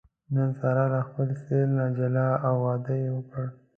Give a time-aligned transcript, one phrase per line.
[0.33, 3.45] نن ساره له خپل سېل نه جلا او واده یې وکړ.